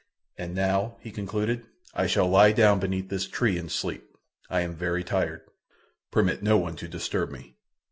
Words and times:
"And 0.35 0.55
now," 0.55 0.97
he 0.99 1.11
concluded, 1.11 1.67
"I 1.93 2.07
shall 2.07 2.27
lie 2.27 2.53
down 2.53 2.79
beneath 2.79 3.09
this 3.09 3.27
tree 3.27 3.59
and 3.59 3.71
sleep. 3.71 4.15
I 4.49 4.61
am 4.61 4.73
very 4.75 5.03
tired. 5.03 5.41
Permit 6.09 6.41
no 6.41 6.57
one 6.57 6.75
to 6.77 6.87
disturb 6.87 7.29
me." 7.29 7.53